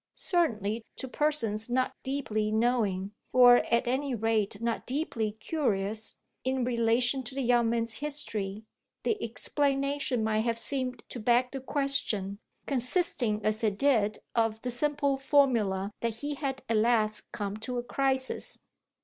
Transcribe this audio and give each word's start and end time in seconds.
Certainly 0.15 0.83
to 0.95 1.07
persons 1.07 1.69
not 1.69 1.93
deeply 2.01 2.51
knowing, 2.51 3.11
or 3.31 3.57
at 3.71 3.87
any 3.87 4.15
rate 4.15 4.59
not 4.59 4.87
deeply 4.87 5.33
curious, 5.33 6.15
in 6.43 6.63
relation 6.65 7.21
to 7.21 7.35
the 7.35 7.43
young 7.43 7.69
man's 7.69 7.97
history 7.97 8.65
the 9.03 9.23
explanation 9.23 10.23
might 10.23 10.39
have 10.39 10.57
seemed 10.57 11.03
to 11.09 11.19
beg 11.19 11.51
the 11.51 11.61
question, 11.61 12.39
consisting 12.65 13.45
as 13.45 13.63
it 13.63 13.77
did 13.77 14.17
of 14.33 14.59
the 14.63 14.71
simple 14.71 15.17
formula 15.17 15.91
that 15.99 16.15
he 16.21 16.33
had 16.33 16.63
at 16.67 16.77
last 16.77 17.31
come 17.31 17.55
to 17.57 17.77
a 17.77 17.83
crisis. 17.83 18.57